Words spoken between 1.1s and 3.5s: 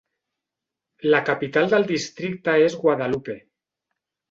La capital del districte és Guadalupe.